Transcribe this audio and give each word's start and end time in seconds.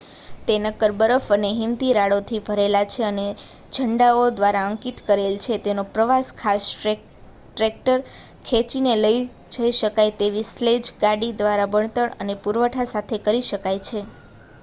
તે 0.45 0.53
નક્કર 0.59 0.93
બરફ 0.99 1.25
અને 1.33 1.49
હિમતીરાડો 1.57 2.15
થી 2.29 2.39
ભરેલ 2.45 2.77
છે 2.85 3.03
અને 3.03 3.25
તેને 3.27 3.43
ઝંડાઓ 3.77 4.23
દ્વારા 4.31 4.63
અંકિત 4.69 5.03
કરેલ 5.05 5.35
છે 5.37 5.59
તેનો 5.59 5.83
પ્રવાસ 5.91 6.31
ખાસ 6.35 6.65
ટ્રેક્ટર 6.77 7.99
ખેંચીને 8.45 8.93
લઈ 8.97 9.21
જઈ 9.51 9.71
શકાય 9.75 10.17
તેવી 10.17 10.47
સ્લેજ 10.49 10.93
ગાડી 10.99 11.33
દ્વારા 11.35 11.71
બળતણ 11.71 12.17
અને 12.19 12.35
પુરવઠા 12.43 12.89
સાથે 12.89 13.17
કરી 13.21 13.47
શકાય 13.47 13.85
છે 13.85 13.99